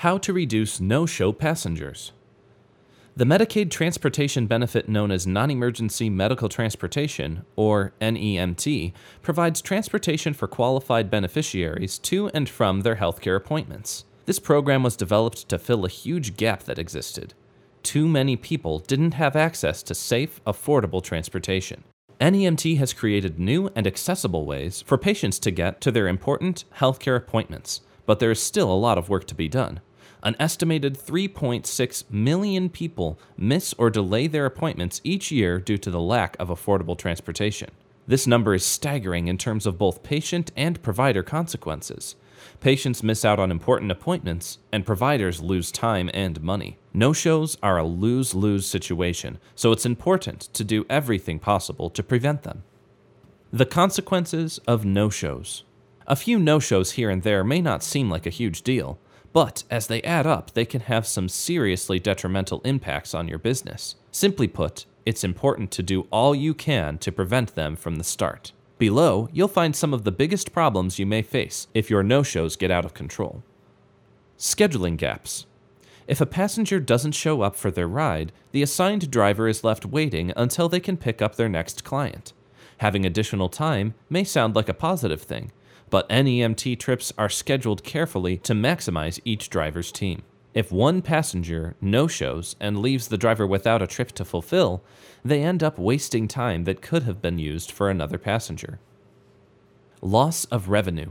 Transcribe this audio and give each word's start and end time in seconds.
How 0.00 0.16
to 0.16 0.32
reduce 0.32 0.80
no 0.80 1.04
show 1.04 1.30
passengers. 1.30 2.12
The 3.14 3.26
Medicaid 3.26 3.70
transportation 3.70 4.46
benefit 4.46 4.88
known 4.88 5.10
as 5.10 5.26
Non 5.26 5.50
Emergency 5.50 6.08
Medical 6.08 6.48
Transportation, 6.48 7.44
or 7.54 7.92
NEMT, 8.00 8.94
provides 9.20 9.60
transportation 9.60 10.32
for 10.32 10.48
qualified 10.48 11.10
beneficiaries 11.10 11.98
to 11.98 12.28
and 12.28 12.48
from 12.48 12.80
their 12.80 12.96
healthcare 12.96 13.36
appointments. 13.36 14.06
This 14.24 14.38
program 14.38 14.82
was 14.82 14.96
developed 14.96 15.50
to 15.50 15.58
fill 15.58 15.84
a 15.84 15.90
huge 15.90 16.38
gap 16.38 16.62
that 16.62 16.78
existed. 16.78 17.34
Too 17.82 18.08
many 18.08 18.36
people 18.36 18.78
didn't 18.78 19.12
have 19.12 19.36
access 19.36 19.82
to 19.82 19.94
safe, 19.94 20.42
affordable 20.46 21.04
transportation. 21.04 21.84
NEMT 22.18 22.78
has 22.78 22.94
created 22.94 23.38
new 23.38 23.68
and 23.76 23.86
accessible 23.86 24.46
ways 24.46 24.80
for 24.80 24.96
patients 24.96 25.38
to 25.40 25.50
get 25.50 25.82
to 25.82 25.90
their 25.90 26.08
important 26.08 26.64
healthcare 26.76 27.18
appointments, 27.18 27.82
but 28.06 28.18
there 28.18 28.30
is 28.30 28.42
still 28.42 28.72
a 28.72 28.72
lot 28.72 28.96
of 28.96 29.10
work 29.10 29.26
to 29.26 29.34
be 29.34 29.46
done. 29.46 29.78
An 30.22 30.36
estimated 30.38 30.98
3.6 30.98 32.10
million 32.10 32.68
people 32.68 33.18
miss 33.36 33.74
or 33.78 33.88
delay 33.88 34.26
their 34.26 34.46
appointments 34.46 35.00
each 35.02 35.30
year 35.30 35.58
due 35.58 35.78
to 35.78 35.90
the 35.90 36.00
lack 36.00 36.36
of 36.38 36.48
affordable 36.48 36.96
transportation. 36.96 37.70
This 38.06 38.26
number 38.26 38.54
is 38.54 38.64
staggering 38.64 39.28
in 39.28 39.38
terms 39.38 39.66
of 39.66 39.78
both 39.78 40.02
patient 40.02 40.50
and 40.56 40.82
provider 40.82 41.22
consequences. 41.22 42.16
Patients 42.60 43.02
miss 43.02 43.24
out 43.24 43.38
on 43.38 43.50
important 43.50 43.90
appointments, 43.92 44.58
and 44.72 44.84
providers 44.84 45.40
lose 45.40 45.70
time 45.70 46.10
and 46.12 46.42
money. 46.42 46.78
No 46.92 47.12
shows 47.12 47.56
are 47.62 47.78
a 47.78 47.84
lose 47.84 48.34
lose 48.34 48.66
situation, 48.66 49.38
so 49.54 49.72
it's 49.72 49.86
important 49.86 50.40
to 50.54 50.64
do 50.64 50.86
everything 50.90 51.38
possible 51.38 51.88
to 51.90 52.02
prevent 52.02 52.42
them. 52.42 52.62
The 53.52 53.66
consequences 53.66 54.58
of 54.66 54.84
no 54.84 55.08
shows. 55.08 55.64
A 56.06 56.16
few 56.16 56.38
no 56.38 56.58
shows 56.58 56.92
here 56.92 57.10
and 57.10 57.22
there 57.22 57.44
may 57.44 57.60
not 57.60 57.82
seem 57.82 58.10
like 58.10 58.26
a 58.26 58.30
huge 58.30 58.62
deal, 58.62 58.98
but 59.32 59.64
as 59.70 59.86
they 59.86 60.02
add 60.02 60.26
up, 60.26 60.52
they 60.52 60.64
can 60.64 60.82
have 60.82 61.06
some 61.06 61.28
seriously 61.28 61.98
detrimental 61.98 62.60
impacts 62.62 63.14
on 63.14 63.28
your 63.28 63.38
business. 63.38 63.94
Simply 64.10 64.48
put, 64.48 64.86
it's 65.06 65.24
important 65.24 65.70
to 65.72 65.82
do 65.82 66.06
all 66.10 66.34
you 66.34 66.52
can 66.52 66.98
to 66.98 67.12
prevent 67.12 67.54
them 67.54 67.76
from 67.76 67.96
the 67.96 68.04
start. 68.04 68.52
Below, 68.78 69.28
you'll 69.32 69.48
find 69.48 69.76
some 69.76 69.92
of 69.92 70.04
the 70.04 70.12
biggest 70.12 70.52
problems 70.52 70.98
you 70.98 71.06
may 71.06 71.22
face 71.22 71.68
if 71.74 71.90
your 71.90 72.02
no 72.02 72.22
shows 72.22 72.56
get 72.56 72.70
out 72.70 72.84
of 72.84 72.94
control. 72.94 73.42
Scheduling 74.38 74.96
gaps. 74.96 75.46
If 76.06 76.20
a 76.20 76.26
passenger 76.26 76.80
doesn't 76.80 77.12
show 77.12 77.42
up 77.42 77.54
for 77.54 77.70
their 77.70 77.86
ride, 77.86 78.32
the 78.52 78.62
assigned 78.62 79.10
driver 79.10 79.46
is 79.46 79.62
left 79.62 79.86
waiting 79.86 80.32
until 80.36 80.68
they 80.68 80.80
can 80.80 80.96
pick 80.96 81.22
up 81.22 81.36
their 81.36 81.48
next 81.48 81.84
client. 81.84 82.32
Having 82.78 83.04
additional 83.04 83.48
time 83.48 83.94
may 84.08 84.24
sound 84.24 84.56
like 84.56 84.68
a 84.68 84.74
positive 84.74 85.22
thing, 85.22 85.52
but 85.90 86.08
NEMT 86.08 86.78
trips 86.78 87.12
are 87.18 87.28
scheduled 87.28 87.82
carefully 87.84 88.36
to 88.38 88.54
maximize 88.54 89.20
each 89.24 89.50
driver's 89.50 89.92
team. 89.92 90.22
If 90.54 90.72
one 90.72 91.02
passenger 91.02 91.76
no 91.80 92.08
shows 92.08 92.56
and 92.58 92.80
leaves 92.80 93.08
the 93.08 93.18
driver 93.18 93.46
without 93.46 93.82
a 93.82 93.86
trip 93.86 94.12
to 94.12 94.24
fulfill, 94.24 94.82
they 95.24 95.42
end 95.42 95.62
up 95.62 95.78
wasting 95.78 96.26
time 96.26 96.64
that 96.64 96.82
could 96.82 97.04
have 97.04 97.22
been 97.22 97.38
used 97.38 97.70
for 97.70 97.88
another 97.88 98.18
passenger. 98.18 98.80
Loss 100.00 100.46
of 100.46 100.68
revenue. 100.68 101.10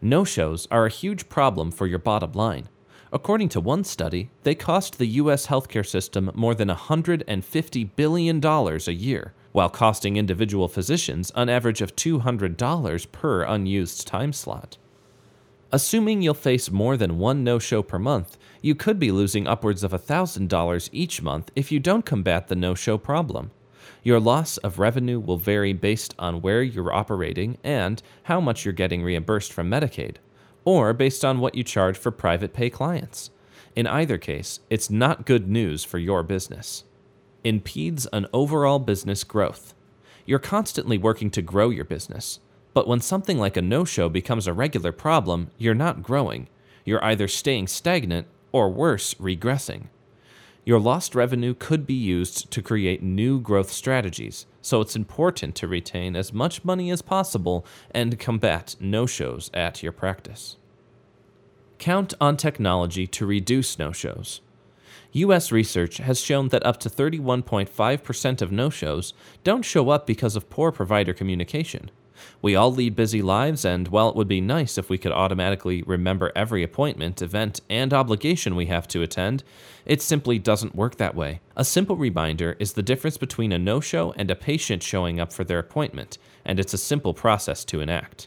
No 0.00 0.22
shows 0.22 0.68
are 0.70 0.86
a 0.86 0.90
huge 0.90 1.28
problem 1.28 1.70
for 1.70 1.86
your 1.86 1.98
bottom 1.98 2.32
line. 2.32 2.68
According 3.12 3.48
to 3.50 3.60
one 3.60 3.84
study, 3.84 4.30
they 4.42 4.54
cost 4.54 4.98
the 4.98 5.06
U.S. 5.06 5.46
healthcare 5.46 5.86
system 5.86 6.30
more 6.34 6.54
than 6.54 6.68
$150 6.68 7.90
billion 7.96 8.44
a 8.44 8.90
year, 8.90 9.32
while 9.54 9.70
costing 9.70 10.16
individual 10.16 10.66
physicians 10.66 11.30
an 11.36 11.48
average 11.48 11.80
of 11.80 11.94
$200 11.94 13.12
per 13.12 13.42
unused 13.44 14.04
time 14.04 14.32
slot. 14.32 14.76
Assuming 15.70 16.22
you'll 16.22 16.34
face 16.34 16.72
more 16.72 16.96
than 16.96 17.20
one 17.20 17.44
no 17.44 17.60
show 17.60 17.80
per 17.80 17.96
month, 17.96 18.36
you 18.60 18.74
could 18.74 18.98
be 18.98 19.12
losing 19.12 19.46
upwards 19.46 19.84
of 19.84 19.92
$1,000 19.92 20.88
each 20.90 21.22
month 21.22 21.52
if 21.54 21.70
you 21.70 21.78
don't 21.78 22.04
combat 22.04 22.48
the 22.48 22.56
no 22.56 22.74
show 22.74 22.98
problem. 22.98 23.52
Your 24.02 24.18
loss 24.18 24.56
of 24.56 24.80
revenue 24.80 25.20
will 25.20 25.36
vary 25.36 25.72
based 25.72 26.16
on 26.18 26.42
where 26.42 26.60
you're 26.64 26.92
operating 26.92 27.56
and 27.62 28.02
how 28.24 28.40
much 28.40 28.64
you're 28.64 28.74
getting 28.74 29.04
reimbursed 29.04 29.52
from 29.52 29.70
Medicaid, 29.70 30.16
or 30.64 30.92
based 30.92 31.24
on 31.24 31.38
what 31.38 31.54
you 31.54 31.62
charge 31.62 31.96
for 31.96 32.10
private 32.10 32.52
pay 32.52 32.70
clients. 32.70 33.30
In 33.76 33.86
either 33.86 34.18
case, 34.18 34.58
it's 34.68 34.90
not 34.90 35.26
good 35.26 35.46
news 35.46 35.84
for 35.84 35.98
your 35.98 36.24
business 36.24 36.82
impedes 37.44 38.06
an 38.06 38.26
overall 38.32 38.78
business 38.78 39.22
growth. 39.22 39.74
You're 40.26 40.38
constantly 40.38 40.98
working 40.98 41.30
to 41.30 41.42
grow 41.42 41.70
your 41.70 41.84
business, 41.84 42.40
but 42.72 42.88
when 42.88 43.00
something 43.00 43.38
like 43.38 43.56
a 43.56 43.62
no 43.62 43.84
show 43.84 44.08
becomes 44.08 44.46
a 44.46 44.52
regular 44.52 44.90
problem, 44.90 45.50
you're 45.58 45.74
not 45.74 46.02
growing. 46.02 46.48
You're 46.84 47.04
either 47.04 47.28
staying 47.28 47.68
stagnant 47.68 48.26
or 48.50 48.70
worse, 48.70 49.14
regressing. 49.14 49.88
Your 50.64 50.80
lost 50.80 51.14
revenue 51.14 51.54
could 51.54 51.86
be 51.86 51.94
used 51.94 52.50
to 52.50 52.62
create 52.62 53.02
new 53.02 53.38
growth 53.38 53.70
strategies, 53.70 54.46
so 54.62 54.80
it's 54.80 54.96
important 54.96 55.54
to 55.56 55.68
retain 55.68 56.16
as 56.16 56.32
much 56.32 56.64
money 56.64 56.90
as 56.90 57.02
possible 57.02 57.66
and 57.90 58.18
combat 58.18 58.74
no 58.80 59.04
shows 59.04 59.50
at 59.52 59.82
your 59.82 59.92
practice. 59.92 60.56
Count 61.78 62.14
on 62.18 62.38
technology 62.38 63.06
to 63.08 63.26
reduce 63.26 63.78
no 63.78 63.92
shows. 63.92 64.40
U.S. 65.14 65.52
research 65.52 65.98
has 65.98 66.20
shown 66.20 66.48
that 66.48 66.66
up 66.66 66.80
to 66.80 66.90
31.5% 66.90 68.42
of 68.42 68.50
no 68.50 68.68
shows 68.68 69.14
don't 69.44 69.62
show 69.62 69.90
up 69.90 70.08
because 70.08 70.34
of 70.34 70.50
poor 70.50 70.72
provider 70.72 71.14
communication. 71.14 71.92
We 72.42 72.56
all 72.56 72.72
lead 72.72 72.96
busy 72.96 73.22
lives, 73.22 73.64
and 73.64 73.86
while 73.86 74.08
it 74.08 74.16
would 74.16 74.26
be 74.26 74.40
nice 74.40 74.76
if 74.76 74.90
we 74.90 74.98
could 74.98 75.12
automatically 75.12 75.82
remember 75.82 76.32
every 76.34 76.64
appointment, 76.64 77.22
event, 77.22 77.60
and 77.70 77.94
obligation 77.94 78.56
we 78.56 78.66
have 78.66 78.88
to 78.88 79.02
attend, 79.02 79.44
it 79.86 80.02
simply 80.02 80.40
doesn't 80.40 80.74
work 80.74 80.96
that 80.96 81.14
way. 81.14 81.40
A 81.56 81.64
simple 81.64 81.94
reminder 81.94 82.56
is 82.58 82.72
the 82.72 82.82
difference 82.82 83.16
between 83.16 83.52
a 83.52 83.58
no 83.58 83.78
show 83.78 84.12
and 84.16 84.28
a 84.32 84.34
patient 84.34 84.82
showing 84.82 85.20
up 85.20 85.32
for 85.32 85.44
their 85.44 85.60
appointment, 85.60 86.18
and 86.44 86.58
it's 86.58 86.74
a 86.74 86.78
simple 86.78 87.14
process 87.14 87.64
to 87.66 87.80
enact. 87.80 88.26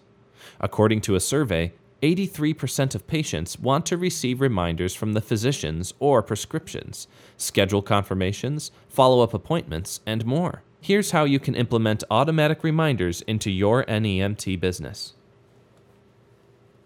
According 0.61 1.01
to 1.01 1.15
a 1.15 1.19
survey, 1.19 1.73
83% 2.01 2.93
of 2.93 3.07
patients 3.07 3.59
want 3.59 3.85
to 3.87 3.97
receive 3.97 4.39
reminders 4.39 4.93
from 4.93 5.13
the 5.13 5.21
physicians 5.21 5.93
or 5.99 6.21
prescriptions, 6.21 7.07
schedule 7.37 7.81
confirmations, 7.81 8.71
follow 8.87 9.21
up 9.23 9.33
appointments, 9.33 9.99
and 10.05 10.25
more. 10.25 10.63
Here's 10.79 11.11
how 11.11 11.23
you 11.23 11.39
can 11.39 11.55
implement 11.55 12.03
automatic 12.11 12.63
reminders 12.63 13.21
into 13.21 13.49
your 13.49 13.83
NEMT 13.85 14.59
business. 14.59 15.15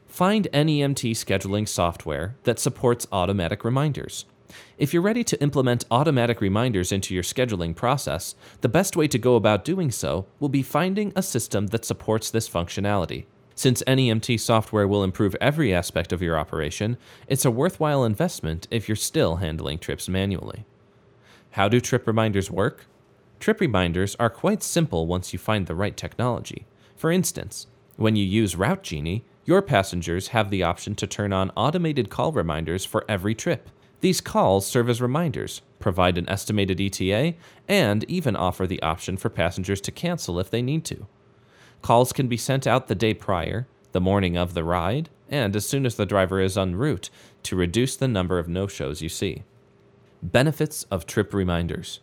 Find 0.07 0.47
NEMT 0.53 1.11
scheduling 1.11 1.67
software 1.67 2.35
that 2.43 2.59
supports 2.59 3.07
automatic 3.11 3.63
reminders. 3.63 4.25
If 4.77 4.93
you're 4.93 5.01
ready 5.01 5.23
to 5.25 5.41
implement 5.41 5.85
automatic 5.91 6.41
reminders 6.41 6.91
into 6.91 7.13
your 7.13 7.23
scheduling 7.23 7.75
process, 7.75 8.35
the 8.61 8.69
best 8.69 8.95
way 8.95 9.07
to 9.07 9.17
go 9.17 9.35
about 9.35 9.63
doing 9.63 9.91
so 9.91 10.25
will 10.39 10.49
be 10.49 10.63
finding 10.63 11.13
a 11.15 11.23
system 11.23 11.67
that 11.67 11.85
supports 11.85 12.29
this 12.29 12.49
functionality. 12.49 13.25
Since 13.61 13.83
NEMT 13.83 14.39
software 14.39 14.87
will 14.87 15.03
improve 15.03 15.35
every 15.39 15.71
aspect 15.71 16.11
of 16.11 16.19
your 16.19 16.35
operation, 16.35 16.97
it's 17.27 17.45
a 17.45 17.51
worthwhile 17.51 18.03
investment 18.03 18.67
if 18.71 18.89
you're 18.89 18.95
still 18.95 19.35
handling 19.35 19.77
trips 19.77 20.09
manually. 20.09 20.65
How 21.51 21.69
do 21.69 21.79
trip 21.79 22.07
reminders 22.07 22.49
work? 22.49 22.87
Trip 23.39 23.61
reminders 23.61 24.15
are 24.15 24.31
quite 24.31 24.63
simple 24.63 25.05
once 25.05 25.31
you 25.31 25.37
find 25.37 25.67
the 25.67 25.75
right 25.75 25.95
technology. 25.95 26.65
For 26.95 27.11
instance, 27.11 27.67
when 27.97 28.15
you 28.15 28.25
use 28.25 28.55
Route 28.55 28.81
Genie, 28.81 29.25
your 29.45 29.61
passengers 29.61 30.29
have 30.29 30.49
the 30.49 30.63
option 30.63 30.95
to 30.95 31.05
turn 31.05 31.31
on 31.31 31.51
automated 31.51 32.09
call 32.09 32.31
reminders 32.31 32.83
for 32.83 33.05
every 33.07 33.35
trip. 33.35 33.69
These 33.99 34.21
calls 34.21 34.65
serve 34.65 34.89
as 34.89 35.03
reminders, 35.03 35.61
provide 35.77 36.17
an 36.17 36.27
estimated 36.27 36.81
ETA, 36.81 37.35
and 37.67 38.05
even 38.05 38.35
offer 38.35 38.65
the 38.65 38.81
option 38.81 39.17
for 39.17 39.29
passengers 39.29 39.81
to 39.81 39.91
cancel 39.91 40.39
if 40.39 40.49
they 40.49 40.63
need 40.63 40.83
to. 40.85 41.05
Calls 41.81 42.13
can 42.13 42.27
be 42.27 42.37
sent 42.37 42.67
out 42.67 42.87
the 42.87 42.95
day 42.95 43.13
prior, 43.13 43.67
the 43.91 44.01
morning 44.01 44.37
of 44.37 44.53
the 44.53 44.63
ride, 44.63 45.09
and 45.29 45.55
as 45.55 45.65
soon 45.65 45.85
as 45.85 45.95
the 45.95 46.05
driver 46.05 46.39
is 46.39 46.57
en 46.57 46.75
route 46.75 47.09
to 47.43 47.55
reduce 47.55 47.95
the 47.95 48.07
number 48.07 48.37
of 48.37 48.47
no 48.47 48.67
shows 48.67 49.01
you 49.01 49.09
see. 49.09 49.43
Benefits 50.21 50.83
of 50.91 51.07
trip 51.07 51.33
reminders. 51.33 51.99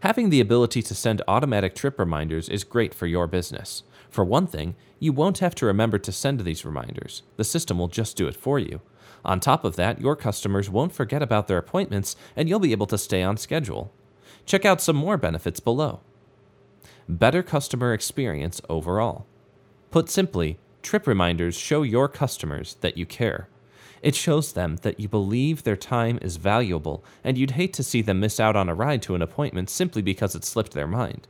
Having 0.00 0.28
the 0.30 0.40
ability 0.40 0.82
to 0.82 0.94
send 0.94 1.22
automatic 1.26 1.74
trip 1.74 1.98
reminders 1.98 2.48
is 2.48 2.62
great 2.62 2.92
for 2.92 3.06
your 3.06 3.26
business. 3.26 3.82
For 4.10 4.24
one 4.24 4.46
thing, 4.46 4.74
you 4.98 5.12
won't 5.12 5.38
have 5.38 5.54
to 5.56 5.66
remember 5.66 5.98
to 5.98 6.12
send 6.12 6.40
these 6.40 6.64
reminders, 6.64 7.22
the 7.36 7.44
system 7.44 7.78
will 7.78 7.88
just 7.88 8.16
do 8.16 8.28
it 8.28 8.36
for 8.36 8.58
you. 8.58 8.82
On 9.24 9.40
top 9.40 9.64
of 9.64 9.76
that, 9.76 10.00
your 10.00 10.14
customers 10.14 10.68
won't 10.68 10.92
forget 10.92 11.22
about 11.22 11.48
their 11.48 11.58
appointments 11.58 12.16
and 12.36 12.48
you'll 12.48 12.58
be 12.58 12.72
able 12.72 12.86
to 12.88 12.98
stay 12.98 13.22
on 13.22 13.36
schedule. 13.36 13.92
Check 14.44 14.64
out 14.64 14.80
some 14.80 14.96
more 14.96 15.16
benefits 15.16 15.60
below 15.60 16.00
better 17.08 17.42
customer 17.42 17.92
experience 17.92 18.60
overall. 18.68 19.26
Put 19.90 20.08
simply, 20.08 20.58
trip 20.82 21.06
reminders 21.06 21.56
show 21.56 21.82
your 21.82 22.08
customers 22.08 22.76
that 22.80 22.96
you 22.96 23.06
care. 23.06 23.48
It 24.02 24.14
shows 24.16 24.52
them 24.52 24.76
that 24.82 24.98
you 24.98 25.08
believe 25.08 25.62
their 25.62 25.76
time 25.76 26.18
is 26.22 26.36
valuable 26.36 27.04
and 27.22 27.38
you'd 27.38 27.52
hate 27.52 27.72
to 27.74 27.82
see 27.84 28.02
them 28.02 28.20
miss 28.20 28.40
out 28.40 28.56
on 28.56 28.68
a 28.68 28.74
ride 28.74 29.02
to 29.02 29.14
an 29.14 29.22
appointment 29.22 29.70
simply 29.70 30.02
because 30.02 30.34
it 30.34 30.44
slipped 30.44 30.72
their 30.72 30.88
mind. 30.88 31.28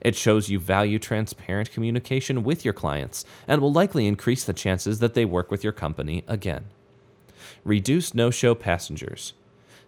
It 0.00 0.16
shows 0.16 0.48
you 0.48 0.58
value 0.58 0.98
transparent 0.98 1.72
communication 1.72 2.44
with 2.44 2.64
your 2.64 2.74
clients 2.74 3.24
and 3.48 3.60
will 3.60 3.72
likely 3.72 4.06
increase 4.06 4.44
the 4.44 4.52
chances 4.52 4.98
that 5.00 5.14
they 5.14 5.24
work 5.24 5.50
with 5.50 5.64
your 5.64 5.72
company 5.72 6.24
again. 6.28 6.66
reduce 7.64 8.14
no 8.14 8.30
show 8.30 8.54
passengers. 8.54 9.34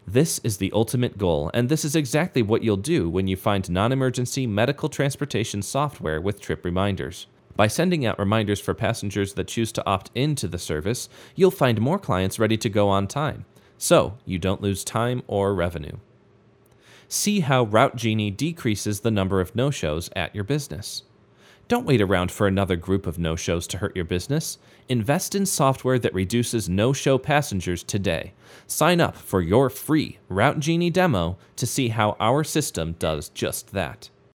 This 0.07 0.39
is 0.45 0.59
the 0.59 0.71
ultimate 0.73 1.17
goal, 1.17 1.51
and 1.55 1.69
this 1.69 1.85
is 1.85 1.97
exactly 1.97 2.43
what 2.43 2.63
you'll 2.63 2.77
do 2.77 3.09
when 3.09 3.27
you 3.27 3.37
find 3.37 3.69
non 3.71 3.91
emergency 3.91 4.47
medical 4.47 4.91
transportation 4.91 5.63
software 5.63 6.21
with 6.21 6.41
trip 6.41 6.65
reminders. 6.65 7.27
By 7.57 7.69
sending 7.69 8.05
out 8.05 8.19
reminders 8.19 8.61
for 8.61 8.75
passengers 8.75 9.35
that 9.35 9.49
choose 9.49 9.73
to 9.73 9.87
opt 9.87 10.11
into 10.15 10.47
the 10.47 10.59
service, 10.59 11.09
you'll 11.35 11.51
find 11.51 11.81
more 11.81 11.99
clients 11.99 12.39
ready 12.39 12.57
to 12.59 12.69
go 12.69 12.89
on 12.89 13.07
time, 13.07 13.47
so 13.79 14.19
you 14.27 14.39
don't 14.39 14.61
lose 14.61 14.85
time 14.85 15.23
or 15.27 15.55
revenue. 15.55 15.97
See 17.09 17.41
how 17.41 17.65
Route 17.65 17.97
Genie 17.97 18.31
decreases 18.31 19.01
the 19.01 19.11
number 19.11 19.41
of 19.41 19.55
no 19.55 19.71
shows 19.71 20.11
at 20.15 20.35
your 20.35 20.45
business. 20.45 21.05
Don't 21.67 21.87
wait 21.87 22.03
around 22.03 22.31
for 22.31 22.47
another 22.47 22.77
group 22.77 23.07
of 23.07 23.19
no 23.19 23.37
shows 23.37 23.67
to 23.69 23.79
hurt 23.79 23.97
your 23.97 24.05
business. 24.05 24.59
Invest 24.91 25.35
in 25.35 25.47
software 25.47 25.99
that 25.99 26.13
reduces 26.13 26.69
no 26.69 26.93
show 26.93 27.17
passengers 27.17 27.83
today. 27.83 28.35
Sign 28.67 29.01
up 29.01 29.17
for 29.17 29.41
your 29.41 29.71
free 29.71 30.19
Route 30.29 30.61
Genie 30.61 30.91
demo 30.91 31.39
to 31.57 31.67
see 31.67 31.89
how 31.89 32.17
our 32.21 32.45
system 32.45 32.97
does 32.99 33.31
just 33.31 33.73
that. 33.73 34.11